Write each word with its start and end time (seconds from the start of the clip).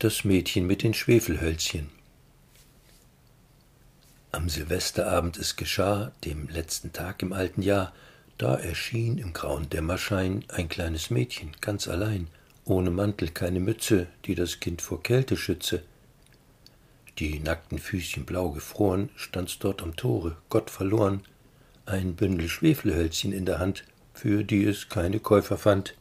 Das 0.00 0.22
Mädchen 0.22 0.64
mit 0.64 0.84
den 0.84 0.94
Schwefelhölzchen. 0.94 1.88
Am 4.30 4.48
Silvesterabend 4.48 5.36
es 5.38 5.56
geschah, 5.56 6.12
dem 6.24 6.48
letzten 6.48 6.92
Tag 6.92 7.20
im 7.20 7.32
alten 7.32 7.62
Jahr, 7.62 7.92
da 8.36 8.54
erschien 8.54 9.18
im 9.18 9.32
grauen 9.32 9.68
Dämmerschein 9.70 10.44
ein 10.50 10.68
kleines 10.68 11.10
Mädchen, 11.10 11.50
ganz 11.60 11.88
allein, 11.88 12.28
ohne 12.64 12.92
Mantel, 12.92 13.30
keine 13.30 13.58
Mütze, 13.58 14.06
die 14.24 14.36
das 14.36 14.60
Kind 14.60 14.82
vor 14.82 15.02
Kälte 15.02 15.36
schütze. 15.36 15.82
Die 17.18 17.40
nackten 17.40 17.80
Füßchen 17.80 18.24
blau 18.24 18.50
gefroren, 18.50 19.10
stand's 19.16 19.58
dort 19.58 19.82
am 19.82 19.96
Tore, 19.96 20.36
Gott 20.48 20.70
verloren, 20.70 21.24
ein 21.86 22.14
Bündel 22.14 22.48
Schwefelhölzchen 22.48 23.32
in 23.32 23.46
der 23.46 23.58
Hand, 23.58 23.82
für 24.14 24.44
die 24.44 24.62
es 24.62 24.88
keine 24.88 25.18
Käufer 25.18 25.58
fand. 25.58 25.96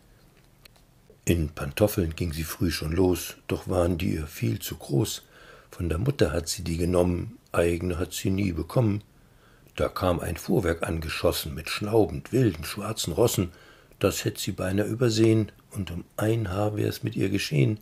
In 1.28 1.50
Pantoffeln 1.50 2.16
ging 2.16 2.32
sie 2.32 2.46
früh 2.46 2.71
schon 2.71 2.93
los, 2.93 3.36
doch 3.50 3.68
waren 3.68 3.98
die 3.98 4.14
ihr 4.14 4.28
viel 4.28 4.60
zu 4.60 4.78
groß. 4.78 5.24
Von 5.71 5.89
der 5.89 5.97
Mutter 5.97 6.32
hat 6.32 6.47
sie 6.47 6.64
die 6.64 6.78
genommen, 6.78 7.38
eigene 7.51 8.00
hat 8.00 8.14
sie 8.14 8.29
nie 8.29 8.54
bekommen. 8.54 9.04
Da 9.75 9.89
kam 9.89 10.21
ein 10.21 10.37
Fuhrwerk 10.37 10.87
angeschossen 10.87 11.54
mit 11.54 11.68
schnaubend 11.70 12.32
wilden 12.32 12.64
schwarzen 12.64 13.11
Rossen, 13.11 13.51
das 14.00 14.24
hätt 14.24 14.37
sie 14.37 14.54
beinahe 14.54 14.86
übersehen, 14.86 15.51
und 15.71 15.92
um 15.92 16.06
ein 16.15 16.50
Haar 16.50 16.78
wär's 16.78 17.04
mit 17.04 17.18
ihr 17.18 17.28
geschehen. 17.28 17.78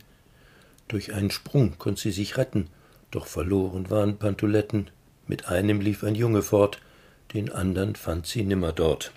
Durch 0.88 1.14
einen 1.14 1.30
Sprung 1.30 1.78
konnt 1.78 2.00
sie 2.00 2.10
sich 2.10 2.36
retten, 2.38 2.66
doch 3.12 3.28
verloren 3.28 3.90
waren 3.90 4.18
Pantoletten. 4.18 4.90
Mit 5.28 5.46
einem 5.46 5.80
lief 5.80 6.02
ein 6.02 6.16
Junge 6.16 6.42
fort, 6.42 6.80
den 7.32 7.52
andern 7.52 7.94
fand 7.94 8.26
sie 8.26 8.42
nimmer 8.42 8.72
dort. 8.72 9.12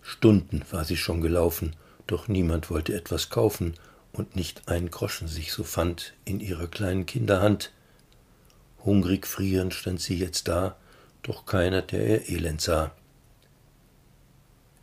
Stunden 0.00 0.62
war 0.70 0.84
sie 0.84 0.96
schon 0.96 1.20
gelaufen, 1.20 1.74
doch 2.08 2.26
niemand 2.26 2.70
wollte 2.70 2.94
etwas 2.94 3.30
kaufen, 3.30 3.74
und 4.12 4.34
nicht 4.34 4.68
ein 4.68 4.90
Groschen 4.90 5.28
sich 5.28 5.52
so 5.52 5.62
fand 5.62 6.14
in 6.24 6.40
ihrer 6.40 6.66
kleinen 6.66 7.06
Kinderhand. 7.06 7.70
Hungrig 8.84 9.26
frierend 9.26 9.74
stand 9.74 10.00
sie 10.00 10.18
jetzt 10.18 10.48
da, 10.48 10.76
doch 11.22 11.46
keiner, 11.46 11.82
der 11.82 12.08
ihr 12.08 12.28
Elend 12.28 12.60
sah. 12.60 12.92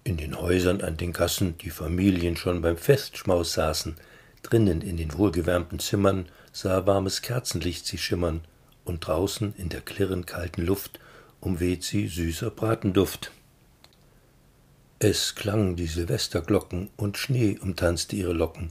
In 0.03 0.17
den 0.17 0.39
Häusern 0.39 0.81
an 0.81 0.97
den 0.97 1.11
Gassen 1.11 1.57
die 1.57 1.71
Familien 1.71 2.37
schon 2.37 2.61
beim 2.61 2.77
Festschmaus 2.77 3.53
saßen, 3.53 3.95
drinnen 4.43 4.81
in 4.81 4.97
den 4.97 5.17
wohlgewärmten 5.17 5.79
Zimmern 5.79 6.29
sah 6.53 6.85
warmes 6.85 7.21
Kerzenlicht 7.21 7.87
sie 7.87 7.97
schimmern, 7.97 8.41
und 8.85 9.07
draußen 9.07 9.55
in 9.57 9.69
der 9.69 9.81
klirrend 9.81 10.27
kalten 10.27 10.61
Luft 10.61 10.99
umweht 11.41 11.83
sie 11.83 12.07
süßer 12.07 12.51
Bratenduft. 12.51 13.31
Es 14.99 15.35
klangen 15.35 15.75
die 15.75 15.87
Silvesterglocken 15.87 16.89
und 16.95 17.17
Schnee 17.17 17.57
umtanzte 17.61 18.15
ihre 18.15 18.31
Locken. 18.31 18.69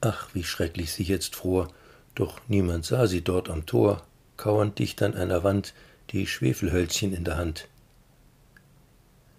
Ach, 0.00 0.28
wie 0.32 0.44
schrecklich 0.44 0.92
sie 0.92 1.02
jetzt 1.02 1.34
fror, 1.34 1.68
doch 2.14 2.40
niemand 2.46 2.84
sah 2.84 3.08
sie 3.08 3.22
dort 3.22 3.50
am 3.50 3.66
Tor, 3.66 4.06
kauernd 4.36 4.78
dicht 4.78 5.02
an 5.02 5.14
einer 5.14 5.42
Wand, 5.42 5.74
die 6.10 6.28
Schwefelhölzchen 6.28 7.12
in 7.12 7.24
der 7.24 7.36
Hand. 7.36 7.66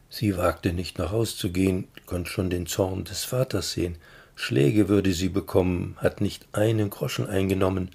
Sie 0.10 0.36
wagte 0.36 0.74
nicht 0.74 1.00
nach 1.00 1.12
Haus 1.12 1.38
zu 1.38 1.50
gehen, 1.50 1.88
konnt 2.06 2.28
schon 2.28 2.50
den 2.50 2.66
Zorn 2.66 3.06
des 3.06 3.24
Vaters 3.24 3.72
sehen, 3.72 3.98
Schläge 4.36 4.90
würde 4.90 5.14
sie 5.14 5.30
bekommen, 5.30 5.96
hat 5.98 6.20
nicht 6.20 6.46
einen 6.52 6.90
Groschen 6.90 7.28
eingenommen. 7.28 7.90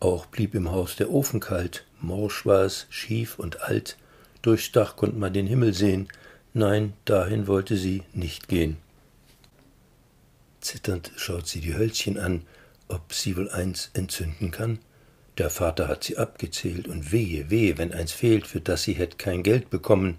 Auch 0.00 0.24
blieb 0.24 0.54
im 0.54 0.70
Haus 0.72 0.96
der 0.96 1.10
Ofen 1.10 1.40
kalt, 1.40 1.84
morsch 2.00 2.46
war 2.46 2.62
es, 2.62 2.86
schief 2.88 3.38
und 3.38 3.60
alt, 3.60 3.98
durchs 4.40 4.72
Dach 4.72 4.96
konnt 4.96 5.18
man 5.18 5.34
den 5.34 5.46
Himmel 5.46 5.74
sehen, 5.74 6.08
Nein, 6.54 6.92
dahin 7.06 7.46
wollte 7.46 7.76
sie 7.76 8.02
nicht 8.12 8.48
gehen. 8.48 8.76
Zitternd 10.60 11.10
schaut 11.16 11.48
sie 11.48 11.60
die 11.60 11.74
Hölzchen 11.74 12.18
an, 12.18 12.42
ob 12.88 13.14
sie 13.14 13.36
wohl 13.36 13.50
eins 13.50 13.90
entzünden 13.94 14.50
kann. 14.50 14.78
Der 15.38 15.48
Vater 15.48 15.88
hat 15.88 16.04
sie 16.04 16.18
abgezählt, 16.18 16.88
und 16.88 17.10
wehe, 17.10 17.48
wehe, 17.50 17.78
wenn 17.78 17.92
eins 17.92 18.12
fehlt, 18.12 18.46
für 18.46 18.60
das 18.60 18.82
sie 18.82 18.92
hätt 18.92 19.18
kein 19.18 19.42
Geld 19.42 19.70
bekommen. 19.70 20.18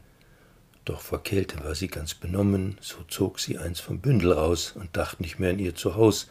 Doch 0.85 1.01
vor 1.01 1.21
Kälte 1.21 1.63
war 1.63 1.75
sie 1.75 1.87
ganz 1.87 2.15
benommen, 2.15 2.77
so 2.81 2.97
zog 3.07 3.39
sie 3.39 3.59
eins 3.59 3.79
vom 3.79 3.99
Bündel 3.99 4.33
raus 4.33 4.73
und 4.75 4.97
dacht 4.97 5.21
nicht 5.21 5.37
mehr 5.37 5.51
an 5.51 5.59
ihr 5.59 5.75
Zuhaus, 5.75 6.29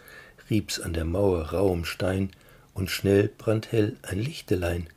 rieb's 0.50 0.81
an 0.81 0.93
der 0.93 1.04
Mauer 1.04 1.53
rauem 1.53 1.84
Stein, 1.84 2.31
und 2.75 2.91
schnell 2.91 3.31
brandhell 3.38 3.97
ein 4.03 4.19
Lichtelein. 4.19 4.88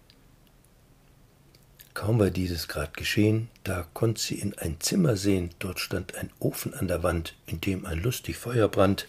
Kaum 2.05 2.19
war 2.19 2.29
dieses 2.29 2.67
grad 2.67 2.95
geschehen, 2.95 3.49
da 3.63 3.87
konnt 3.95 4.19
sie 4.19 4.35
in 4.35 4.55
ein 4.59 4.79
Zimmer 4.79 5.17
sehen, 5.17 5.49
dort 5.57 5.79
stand 5.79 6.13
ein 6.13 6.29
Ofen 6.37 6.75
an 6.75 6.87
der 6.87 7.01
Wand, 7.01 7.33
in 7.47 7.61
dem 7.61 7.83
ein 7.87 7.99
lustig 7.99 8.37
Feuer 8.37 8.67
brannt. 8.67 9.07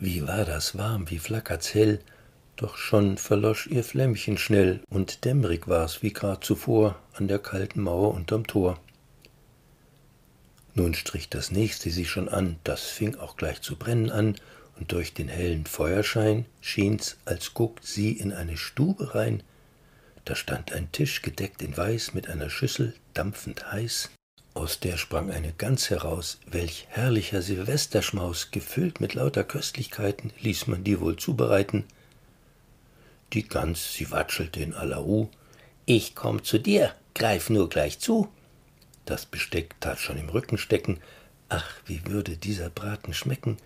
Wie 0.00 0.26
war 0.26 0.44
das 0.44 0.76
warm, 0.76 1.08
wie 1.08 1.20
flackert's 1.20 1.74
hell, 1.74 2.00
doch 2.56 2.76
schon 2.76 3.16
verlosch 3.16 3.68
ihr 3.68 3.84
Flämmchen 3.84 4.38
schnell, 4.38 4.80
und 4.90 5.24
dämmerig 5.24 5.68
war's 5.68 6.02
wie 6.02 6.12
grad 6.12 6.42
zuvor 6.42 6.98
an 7.12 7.28
der 7.28 7.38
kalten 7.38 7.82
Mauer 7.82 8.12
unterm 8.12 8.48
Tor. 8.48 8.80
Nun 10.74 10.94
strich 10.94 11.28
das 11.28 11.52
nächste 11.52 11.90
sich 11.90 12.10
schon 12.10 12.28
an, 12.28 12.56
das 12.64 12.86
fing 12.86 13.14
auch 13.14 13.36
gleich 13.36 13.62
zu 13.62 13.76
brennen 13.76 14.10
an, 14.10 14.34
und 14.80 14.90
durch 14.90 15.14
den 15.14 15.28
hellen 15.28 15.64
Feuerschein 15.64 16.44
schien's, 16.60 17.18
als 17.24 17.54
guckt 17.54 17.86
sie 17.86 18.10
in 18.10 18.32
eine 18.32 18.56
Stube 18.56 19.14
rein, 19.14 19.44
da 20.28 20.34
stand 20.34 20.72
ein 20.72 20.92
Tisch 20.92 21.22
gedeckt 21.22 21.62
in 21.62 21.74
Weiß 21.74 22.12
mit 22.12 22.28
einer 22.28 22.50
Schüssel 22.50 22.92
dampfend 23.14 23.72
heiß, 23.72 24.10
aus 24.52 24.78
der 24.78 24.98
sprang 24.98 25.30
eine 25.30 25.54
Gans 25.54 25.88
heraus, 25.88 26.38
welch 26.44 26.86
herrlicher 26.90 27.40
Silvesterschmaus, 27.40 28.50
gefüllt 28.50 29.00
mit 29.00 29.14
lauter 29.14 29.42
Köstlichkeiten, 29.42 30.30
ließ 30.40 30.66
man 30.66 30.84
die 30.84 31.00
wohl 31.00 31.16
zubereiten. 31.16 31.84
Die 33.32 33.48
Gans, 33.48 33.94
sie 33.94 34.10
watschelte 34.10 34.60
in 34.60 34.74
aller 34.74 34.98
Ruh, 34.98 35.30
ich 35.86 36.14
komm 36.14 36.44
zu 36.44 36.58
dir, 36.58 36.94
greif 37.14 37.48
nur 37.48 37.70
gleich 37.70 37.98
zu. 37.98 38.28
Das 39.06 39.24
Besteck 39.24 39.80
tat 39.80 39.98
schon 39.98 40.18
im 40.18 40.28
Rücken 40.28 40.58
stecken, 40.58 41.00
ach, 41.48 41.70
wie 41.86 42.04
würde 42.04 42.36
dieser 42.36 42.68
Braten 42.68 43.14
schmecken, 43.14 43.56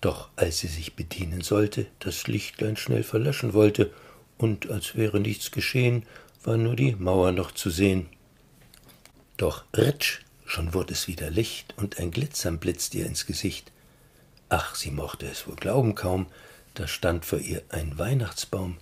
doch 0.00 0.30
als 0.36 0.60
sie 0.60 0.68
sich 0.68 0.96
bedienen 0.96 1.42
sollte, 1.42 1.84
das 1.98 2.26
Lichtlein 2.28 2.78
schnell 2.78 3.02
verlöschen 3.02 3.52
wollte 3.52 3.92
und 4.38 4.70
als 4.70 4.96
wäre 4.96 5.20
nichts 5.20 5.50
geschehen, 5.50 6.06
war 6.42 6.56
nur 6.56 6.76
die 6.76 6.94
Mauer 6.94 7.32
noch 7.32 7.52
zu 7.52 7.68
sehen. 7.68 8.08
Doch 9.36 9.64
ritsch, 9.76 10.20
schon 10.46 10.72
wurde 10.72 10.94
es 10.94 11.08
wieder 11.08 11.30
Licht, 11.30 11.74
und 11.76 11.98
ein 11.98 12.10
Glitzern 12.10 12.58
blitzt 12.58 12.94
ihr 12.94 13.06
ins 13.06 13.26
Gesicht. 13.26 13.70
Ach, 14.48 14.74
sie 14.74 14.90
mochte 14.90 15.26
es 15.26 15.46
wohl 15.46 15.56
glauben 15.56 15.94
kaum, 15.94 16.26
da 16.74 16.86
stand 16.86 17.26
vor 17.26 17.38
ihr 17.38 17.62
ein 17.68 17.98
Weihnachtsbaum. 17.98 18.78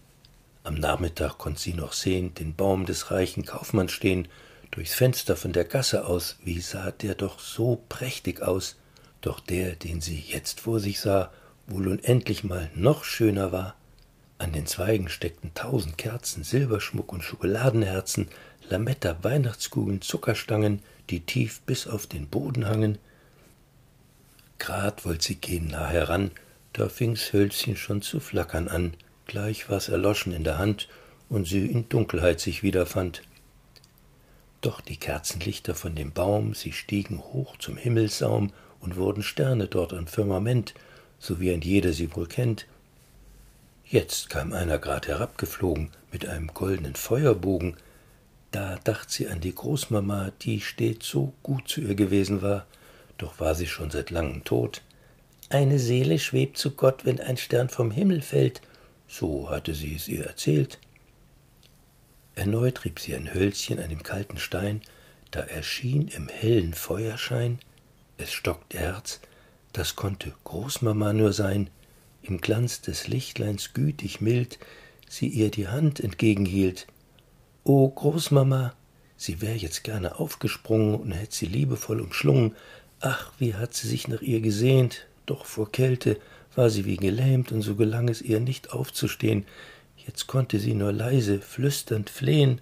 Am 0.62 0.74
Nachmittag 0.74 1.38
konnt 1.38 1.58
sie 1.58 1.74
noch 1.74 1.92
sehen 1.92 2.34
den 2.34 2.54
Baum 2.54 2.86
des 2.86 3.10
reichen 3.10 3.44
Kaufmanns 3.44 3.92
stehen, 3.92 4.28
durchs 4.70 4.94
Fenster 4.94 5.36
von 5.36 5.52
der 5.52 5.64
Gasse 5.64 6.06
aus, 6.06 6.36
wie 6.44 6.60
sah 6.60 6.90
der 6.90 7.14
doch 7.14 7.38
so 7.40 7.82
prächtig 7.88 8.42
aus, 8.42 8.76
doch 9.20 9.40
der, 9.40 9.76
den 9.76 10.00
sie 10.00 10.18
jetzt 10.18 10.60
vor 10.60 10.80
sich 10.80 11.00
sah, 11.00 11.32
wohl 11.66 11.88
unendlich 11.88 12.44
mal 12.44 12.70
noch 12.74 13.04
schöner 13.04 13.52
war. 13.52 13.76
An 14.38 14.52
den 14.52 14.66
Zweigen 14.66 15.08
steckten 15.08 15.52
tausend 15.54 15.96
Kerzen, 15.96 16.44
Silberschmuck 16.44 17.12
und 17.12 17.22
Schokoladenherzen, 17.22 18.28
Lametta, 18.68 19.16
Weihnachtskugeln, 19.22 20.02
Zuckerstangen, 20.02 20.82
die 21.08 21.20
tief 21.20 21.60
bis 21.62 21.86
auf 21.86 22.06
den 22.06 22.28
Boden 22.28 22.66
hangen. 22.66 22.98
Grad 24.58 25.04
wollt 25.04 25.22
sie 25.22 25.36
gehen 25.36 25.68
nah 25.68 25.86
heran, 25.86 26.30
da 26.72 26.88
fing's 26.88 27.32
Hölzchen 27.32 27.76
schon 27.76 28.02
zu 28.02 28.20
flackern 28.20 28.68
an, 28.68 28.94
gleich 29.26 29.70
war's 29.70 29.88
erloschen 29.88 30.32
in 30.32 30.44
der 30.44 30.58
Hand 30.58 30.88
und 31.28 31.46
sie 31.46 31.66
in 31.66 31.88
Dunkelheit 31.88 32.40
sich 32.40 32.62
wiederfand. 32.62 33.22
Doch 34.60 34.80
die 34.80 34.96
Kerzenlichter 34.96 35.74
von 35.74 35.94
dem 35.94 36.12
Baum, 36.12 36.54
sie 36.54 36.72
stiegen 36.72 37.18
hoch 37.18 37.56
zum 37.58 37.76
Himmelssaum 37.76 38.52
und 38.80 38.96
wurden 38.96 39.22
Sterne 39.22 39.68
dort 39.68 39.92
am 39.92 40.06
Firmament, 40.06 40.74
so 41.18 41.40
wie 41.40 41.52
ein 41.52 41.62
jeder 41.62 41.92
sie 41.92 42.14
wohl 42.14 42.26
kennt, 42.26 42.66
Jetzt 43.88 44.30
kam 44.30 44.52
einer 44.52 44.78
grad 44.78 45.06
herabgeflogen 45.06 45.90
mit 46.10 46.26
einem 46.26 46.48
goldenen 46.48 46.96
Feuerbogen. 46.96 47.76
Da 48.50 48.80
dacht 48.82 49.12
sie 49.12 49.28
an 49.28 49.40
die 49.40 49.54
Großmama, 49.54 50.32
die 50.42 50.60
stets 50.60 51.08
so 51.08 51.32
gut 51.44 51.68
zu 51.68 51.82
ihr 51.82 51.94
gewesen 51.94 52.42
war, 52.42 52.66
doch 53.16 53.38
war 53.38 53.54
sie 53.54 53.68
schon 53.68 53.92
seit 53.92 54.10
langem 54.10 54.42
tot. 54.42 54.82
Eine 55.50 55.78
Seele 55.78 56.18
schwebt 56.18 56.58
zu 56.58 56.72
Gott, 56.72 57.04
wenn 57.04 57.20
ein 57.20 57.36
Stern 57.36 57.68
vom 57.68 57.92
Himmel 57.92 58.22
fällt, 58.22 58.60
so 59.06 59.50
hatte 59.50 59.72
sie 59.72 59.94
es 59.94 60.08
ihr 60.08 60.26
erzählt. 60.26 60.80
Erneut 62.34 62.84
rieb 62.84 62.98
sie 62.98 63.14
ein 63.14 63.32
Hölzchen 63.32 63.78
an 63.78 63.90
dem 63.90 64.02
kalten 64.02 64.38
Stein, 64.38 64.80
da 65.30 65.40
erschien 65.40 66.08
im 66.08 66.28
hellen 66.28 66.74
Feuerschein, 66.74 67.60
es 68.18 68.32
stockte 68.32 68.78
Herz, 68.78 69.20
das 69.72 69.94
konnte 69.94 70.32
Großmama 70.42 71.12
nur 71.12 71.32
sein, 71.32 71.70
im 72.28 72.40
Glanz 72.40 72.80
des 72.80 73.08
Lichtleins 73.08 73.72
gütig 73.74 74.20
mild 74.20 74.58
sie 75.08 75.28
ihr 75.28 75.50
die 75.50 75.68
Hand 75.68 76.00
entgegenhielt. 76.00 76.86
O 77.64 77.88
Großmama, 77.88 78.74
sie 79.16 79.40
wär 79.40 79.56
jetzt 79.56 79.84
gerne 79.84 80.18
aufgesprungen 80.18 80.94
und 80.94 81.12
hätt 81.12 81.32
sie 81.32 81.46
liebevoll 81.46 82.00
umschlungen. 82.00 82.54
Ach, 83.00 83.32
wie 83.38 83.54
hat 83.54 83.74
sie 83.74 83.88
sich 83.88 84.08
nach 84.08 84.22
ihr 84.22 84.40
gesehnt, 84.40 85.06
doch 85.26 85.44
vor 85.44 85.70
Kälte 85.70 86.18
war 86.54 86.70
sie 86.70 86.84
wie 86.86 86.96
gelähmt, 86.96 87.52
und 87.52 87.62
so 87.62 87.74
gelang 87.74 88.08
es 88.08 88.22
ihr 88.22 88.40
nicht 88.40 88.72
aufzustehen. 88.72 89.44
Jetzt 90.06 90.26
konnte 90.26 90.58
sie 90.58 90.74
nur 90.74 90.92
leise, 90.92 91.40
flüsternd 91.40 92.08
flehen. 92.08 92.60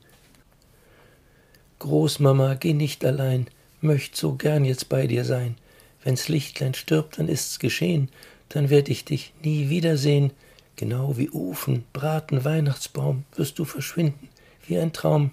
Großmama, 1.79 2.55
geh 2.55 2.73
nicht 2.73 3.05
allein, 3.05 3.47
möcht 3.81 4.17
so 4.17 4.35
gern 4.35 4.65
jetzt 4.65 4.89
bei 4.89 5.07
dir 5.07 5.25
sein. 5.25 5.57
Wenn's 6.03 6.29
Lichtlein 6.29 6.75
stirbt, 6.75 7.19
dann 7.19 7.29
ist's 7.29 7.59
geschehen, 7.59 8.11
dann 8.49 8.71
werd 8.71 8.89
ich 8.89 9.05
dich 9.05 9.33
nie 9.43 9.69
wiedersehen. 9.69 10.33
Genau 10.77 11.17
wie 11.17 11.31
Ofen, 11.31 11.85
Braten, 11.93 12.45
Weihnachtsbaum 12.45 13.25
wirst 13.37 13.59
du 13.59 13.65
verschwinden, 13.65 14.29
wie 14.67 14.79
ein 14.79 14.93
Traum. 14.93 15.31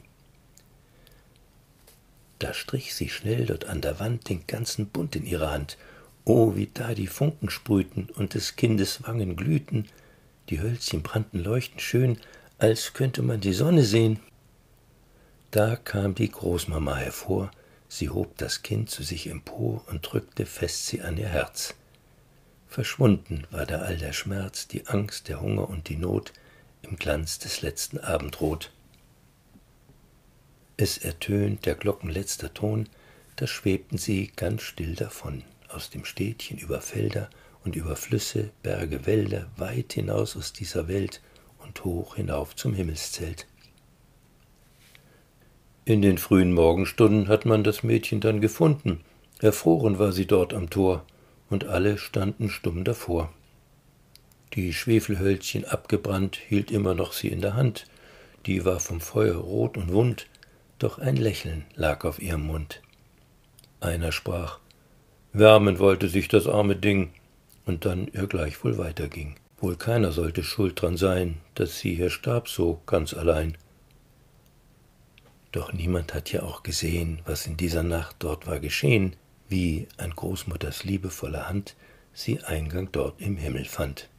Da 2.39 2.53
strich 2.53 2.95
sie 2.95 3.09
schnell 3.09 3.45
dort 3.45 3.65
an 3.65 3.81
der 3.81 3.99
Wand 3.99 4.29
den 4.29 4.47
ganzen 4.47 4.87
Bund 4.87 5.15
in 5.15 5.25
ihre 5.25 5.51
Hand. 5.51 5.77
Oh, 6.25 6.55
wie 6.55 6.69
da 6.73 6.93
die 6.93 7.07
Funken 7.07 7.49
sprühten 7.49 8.09
und 8.15 8.33
des 8.33 8.55
Kindes 8.55 9.03
Wangen 9.03 9.35
glühten, 9.35 9.87
die 10.49 10.59
Hölzchen 10.59 11.01
brannten 11.01 11.43
leuchtend 11.43 11.81
schön, 11.81 12.17
als 12.57 12.93
könnte 12.93 13.21
man 13.21 13.41
die 13.41 13.53
Sonne 13.53 13.83
sehen. 13.83 14.19
Da 15.51 15.75
kam 15.75 16.15
die 16.15 16.29
Großmama 16.29 16.95
hervor, 16.95 17.51
sie 17.87 18.09
hob 18.09 18.37
das 18.37 18.63
Kind 18.63 18.89
zu 18.89 19.03
sich 19.03 19.27
empor 19.27 19.83
und 19.89 20.01
drückte 20.01 20.45
fest 20.45 20.87
sie 20.87 21.01
an 21.01 21.17
ihr 21.17 21.27
Herz. 21.27 21.73
Verschwunden 22.71 23.45
war 23.51 23.65
da 23.65 23.79
all 23.79 23.97
der 23.97 24.13
Schmerz, 24.13 24.65
die 24.65 24.87
Angst, 24.87 25.27
der 25.27 25.41
Hunger 25.41 25.69
und 25.69 25.89
die 25.89 25.97
Not 25.97 26.31
im 26.83 26.95
Glanz 26.95 27.37
des 27.37 27.61
letzten 27.61 27.97
Abendrot. 27.97 28.71
Es 30.77 30.97
ertönt 30.97 31.65
der 31.65 31.75
Glocken 31.75 32.09
letzter 32.09 32.53
Ton, 32.53 32.87
da 33.35 33.45
schwebten 33.45 33.97
sie 33.97 34.31
ganz 34.37 34.61
still 34.61 34.95
davon, 34.95 35.43
aus 35.67 35.89
dem 35.89 36.05
Städtchen 36.05 36.59
über 36.59 36.79
Felder 36.79 37.29
und 37.65 37.75
über 37.75 37.97
Flüsse, 37.97 38.51
Berge, 38.63 39.05
Wälder, 39.05 39.51
weit 39.57 39.91
hinaus 39.91 40.37
aus 40.37 40.53
dieser 40.53 40.87
Welt 40.87 41.21
und 41.59 41.83
hoch 41.83 42.15
hinauf 42.15 42.55
zum 42.55 42.73
Himmelszelt. 42.73 43.47
In 45.83 46.01
den 46.01 46.17
frühen 46.17 46.53
Morgenstunden 46.53 47.27
hat 47.27 47.45
man 47.45 47.65
das 47.65 47.83
Mädchen 47.83 48.21
dann 48.21 48.39
gefunden. 48.39 49.01
Erfroren 49.39 49.99
war 49.99 50.13
sie 50.13 50.25
dort 50.25 50.53
am 50.53 50.69
Tor, 50.69 51.05
und 51.51 51.65
alle 51.65 51.97
standen 51.97 52.49
stumm 52.49 52.83
davor. 52.83 53.31
Die 54.53 54.73
Schwefelhölzchen 54.73 55.65
abgebrannt 55.65 56.35
hielt 56.35 56.71
immer 56.71 56.95
noch 56.95 57.13
sie 57.13 57.27
in 57.27 57.41
der 57.41 57.53
Hand, 57.53 57.85
die 58.45 58.65
war 58.65 58.79
vom 58.79 58.99
Feuer 58.99 59.35
rot 59.35 59.77
und 59.77 59.93
wund, 59.93 60.27
doch 60.79 60.97
ein 60.97 61.15
Lächeln 61.15 61.65
lag 61.75 62.05
auf 62.05 62.21
ihrem 62.21 62.47
Mund. 62.47 62.81
Einer 63.79 64.11
sprach, 64.11 64.59
wärmen 65.33 65.77
wollte 65.77 66.09
sich 66.09 66.27
das 66.27 66.47
arme 66.47 66.75
Ding, 66.75 67.11
und 67.65 67.85
dann 67.85 68.07
ihr 68.07 68.25
gleichwohl 68.25 68.77
weiterging. 68.77 69.35
Wohl 69.59 69.75
keiner 69.75 70.11
sollte 70.11 70.43
schuld 70.43 70.81
dran 70.81 70.97
sein, 70.97 71.37
dass 71.53 71.77
sie 71.79 71.95
hier 71.95 72.09
starb 72.09 72.49
so 72.49 72.81
ganz 72.87 73.13
allein. 73.13 73.55
Doch 75.51 75.71
niemand 75.71 76.13
hat 76.13 76.31
ja 76.31 76.41
auch 76.43 76.63
gesehen, 76.63 77.19
was 77.25 77.45
in 77.45 77.57
dieser 77.57 77.83
Nacht 77.83 78.15
dort 78.19 78.47
war 78.47 78.59
geschehen, 78.59 79.15
wie 79.51 79.87
an 79.97 80.11
Großmutters 80.15 80.85
liebevoller 80.85 81.49
Hand 81.49 81.75
sie 82.13 82.41
Eingang 82.41 82.89
dort 82.91 83.21
im 83.21 83.37
Himmel 83.37 83.65
fand. 83.65 84.09